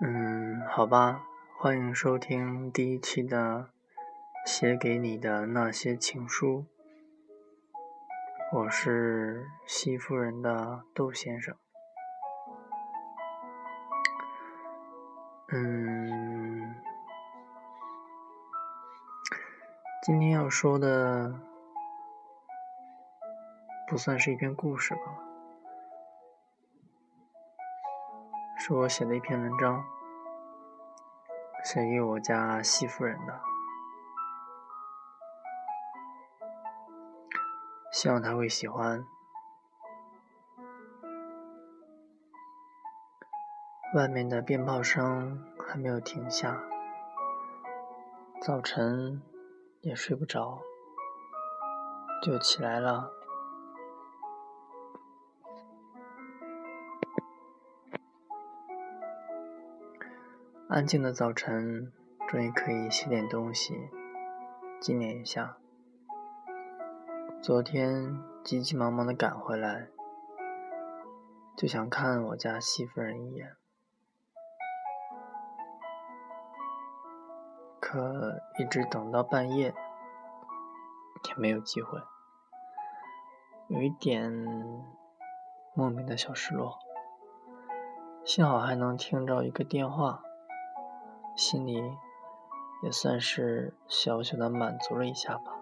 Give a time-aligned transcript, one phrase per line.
[0.00, 1.26] 嗯，好吧，
[1.58, 3.70] 欢迎收听第一期的
[4.48, 6.66] 《写给你的那些情书》，
[8.56, 11.56] 我是西夫人的窦先生。
[15.48, 16.76] 嗯，
[20.04, 21.40] 今天要说的
[23.88, 25.33] 不算是一篇故事吧。
[28.66, 29.84] 是我写的一篇文章，
[31.62, 33.38] 写给我家西夫人的，
[37.92, 39.04] 希望她会喜欢。
[43.94, 46.58] 外面的鞭炮声还没有停下，
[48.40, 49.22] 早晨
[49.82, 50.62] 也睡不着，
[52.22, 53.12] 就起来了。
[60.74, 61.92] 安静的早晨，
[62.26, 63.90] 终于可以写点东西
[64.80, 65.56] 纪念一下。
[67.40, 69.86] 昨天急急忙忙的赶回来，
[71.56, 73.54] 就想看我家西夫人一眼，
[77.78, 79.72] 可一直等到半夜
[81.28, 82.00] 也没有机会，
[83.68, 84.28] 有一点
[85.72, 86.80] 莫名的小失落。
[88.24, 90.23] 幸好还能听着一个电话。
[91.36, 91.98] 心里
[92.82, 95.52] 也算是小小的满足了一下吧，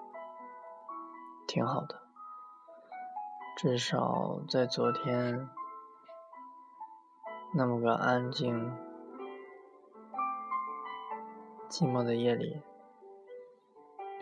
[1.46, 2.02] 挺好的。
[3.56, 5.48] 至少在昨天
[7.54, 8.76] 那么个安静、
[11.68, 12.60] 寂寞的夜里，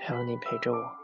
[0.01, 0.97] 还有你陪着我。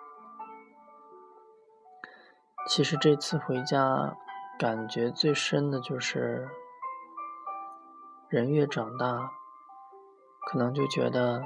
[2.68, 4.16] 其实这次回家，
[4.58, 6.48] 感觉最深的就是
[8.28, 9.32] 人越长大。
[10.48, 11.44] 可能就觉得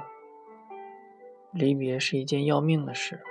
[1.51, 3.23] 离别是一件要命的事。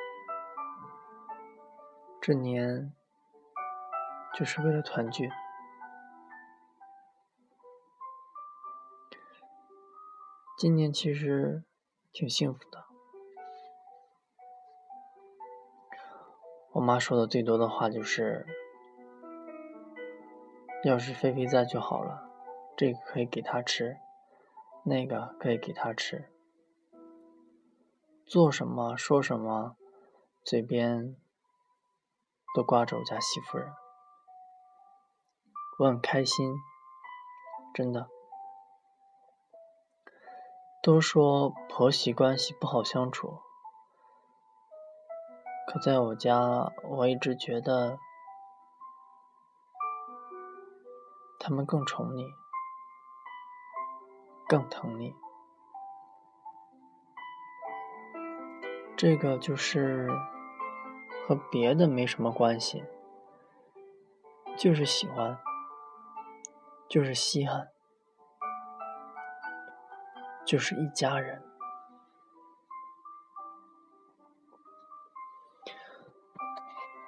[2.21, 2.93] 这年
[4.35, 5.31] 就是为了团聚。
[10.59, 11.63] 今年其实
[12.13, 12.85] 挺幸福的。
[16.73, 18.45] 我妈说的最多的话就是
[20.85, 22.29] ：“要是菲菲在就好了，
[22.77, 23.97] 这个可以给她吃。”
[24.83, 26.33] 那个可以给他吃，
[28.27, 29.77] 做什么说什么，
[30.43, 31.17] 嘴边
[32.55, 33.73] 都挂着我家媳妇人，
[35.79, 36.55] 我很开心，
[37.75, 38.09] 真的。
[40.83, 43.39] 都说婆媳关系不好相处，
[45.69, 47.99] 可在我家，我一直觉得
[51.39, 52.25] 他们更宠你。
[54.51, 55.15] 更疼你，
[58.97, 60.11] 这个就是
[61.25, 62.83] 和别的没什么关系，
[64.59, 65.39] 就是喜欢，
[66.89, 67.69] 就是稀罕，
[70.45, 71.41] 就是一家人。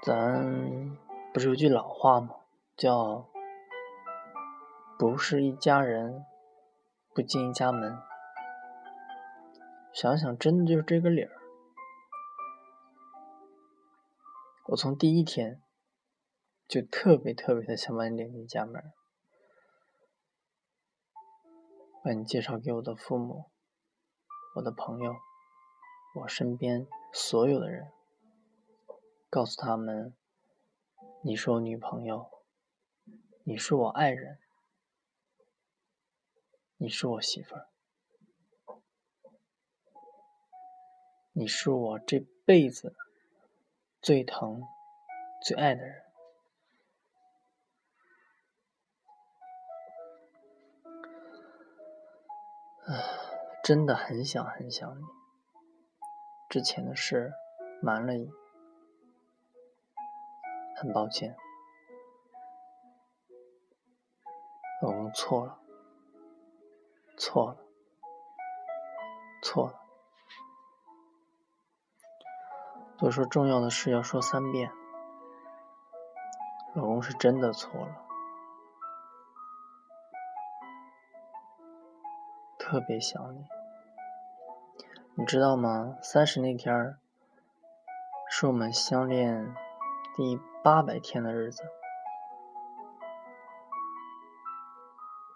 [0.00, 0.96] 咱
[1.34, 2.36] 不是有句老话吗？
[2.76, 3.26] 叫
[4.96, 6.24] “不是一家人”。
[7.14, 7.98] 不进一家门，
[9.92, 11.30] 想想真的就是这个理儿。
[14.68, 15.60] 我从第一天
[16.66, 18.82] 就特别特别的想把你领进家门，
[22.02, 23.50] 把你介绍给我的父母、
[24.56, 25.14] 我的朋友、
[26.22, 27.92] 我身边所有的人，
[29.28, 30.16] 告诉他们
[31.22, 32.30] 你是我女朋友，
[33.44, 34.38] 你是我爱人。
[36.82, 37.68] 你是我媳妇儿，
[41.30, 42.96] 你是我这辈子
[44.00, 44.64] 最疼、
[45.44, 46.02] 最爱的人。
[52.86, 52.98] 啊，
[53.62, 55.04] 真的很想很想你。
[56.50, 57.32] 之前的事
[57.80, 58.28] 瞒了你，
[60.74, 61.36] 很抱歉，
[64.82, 65.61] 老公错了。
[67.16, 67.56] 错了，
[69.42, 69.80] 错了。
[72.98, 74.70] 都说重要的事要说三遍，
[76.74, 78.06] 老公是真的错了，
[82.58, 83.44] 特别想你。
[85.14, 85.96] 你知道吗？
[86.00, 86.98] 三十那天儿
[88.30, 89.54] 是我们相恋
[90.16, 91.62] 第八百天的日子，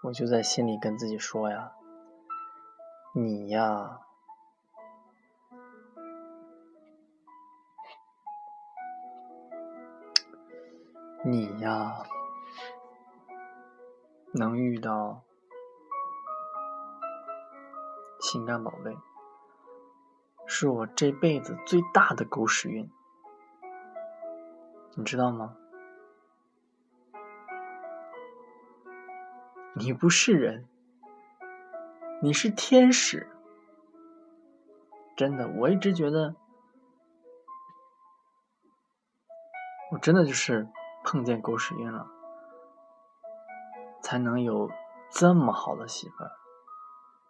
[0.07, 1.73] 我就在心里跟自己说呀
[3.13, 3.99] ：“你呀，
[11.25, 12.03] 你呀，
[14.31, 15.23] 能遇到
[18.21, 18.97] 情感宝贝，
[20.45, 22.89] 是我这辈子最大的狗屎运，
[24.95, 25.57] 你知道吗？”
[29.79, 30.67] 你不是人，
[32.19, 33.29] 你是天使。
[35.15, 36.35] 真的，我一直觉得，
[39.91, 40.67] 我真的就是
[41.03, 42.07] 碰见狗屎运了，
[44.01, 44.71] 才能有
[45.11, 46.31] 这么好的媳妇儿，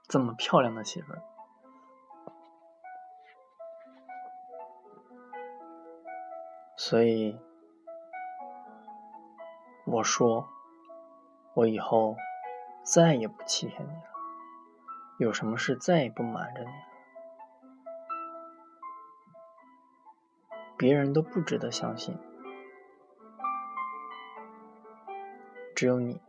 [0.08, 1.22] 这么漂亮的媳妇儿。
[6.78, 7.38] 所以，
[9.86, 10.48] 我说，
[11.54, 12.16] 我以后。
[12.90, 14.04] 再也不欺骗你了，
[15.18, 16.74] 有什么事再也不瞒着你了。
[20.78, 22.18] 别人都不值得相信，
[25.76, 26.22] 只有你。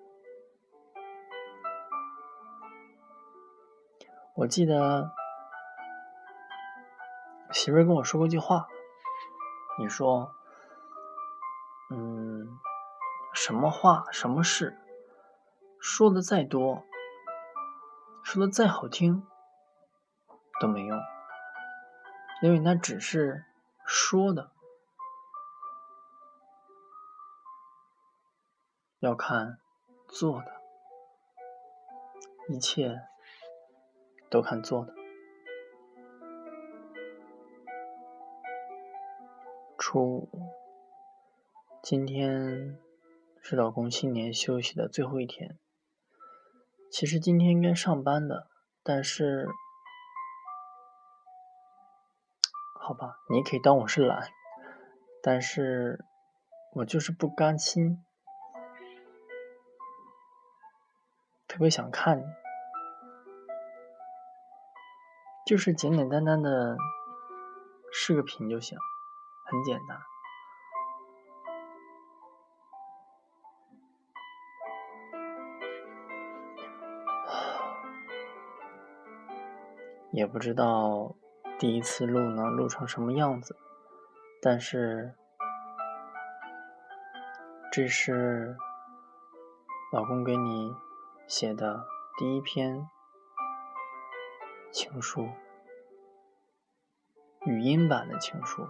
[4.35, 5.13] 我记得
[7.53, 8.67] 媳妇儿跟我说过一句话，
[9.79, 10.35] 你说，
[11.91, 12.59] 嗯，
[13.33, 14.77] 什么话，什么事？
[15.81, 16.85] 说的再多，
[18.23, 19.27] 说的再好听，
[20.61, 20.99] 都没用，
[22.43, 23.45] 因为那只是
[23.87, 24.53] 说的，
[28.99, 29.59] 要看
[30.09, 30.47] 做的，
[32.49, 33.03] 一切
[34.29, 34.95] 都看做的。
[39.79, 40.29] 初五，
[41.83, 42.79] 今天
[43.41, 45.57] 是老公新年休息的最后一天。
[46.91, 48.49] 其实今天应该上班的，
[48.83, 49.47] 但是，
[52.81, 54.31] 好吧，你可以当我是懒，
[55.23, 56.05] 但是
[56.75, 58.05] 我就是不甘心，
[61.47, 62.25] 特别想看你，
[65.47, 66.77] 就是简简单单的
[67.93, 68.79] 视个频就行，
[69.45, 69.99] 很简单。
[80.11, 81.15] 也不知道
[81.59, 83.57] 第一次录能录成什么样子，
[84.41, 85.15] 但是
[87.71, 88.57] 这是
[89.93, 90.75] 老公给你
[91.27, 91.85] 写的
[92.17, 92.89] 第一篇
[94.73, 95.29] 情书，
[97.45, 98.67] 语音版的情书，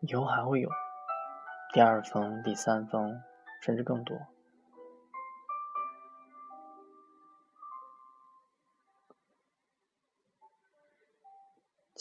[0.00, 0.68] 以后还会有
[1.72, 3.20] 第二封、第三封，
[3.60, 4.16] 甚至更多。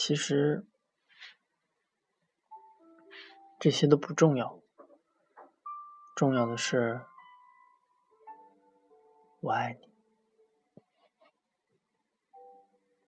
[0.07, 0.65] 其实
[3.59, 4.61] 这些都不重要，
[6.15, 7.01] 重要的是
[9.41, 9.96] 我爱你。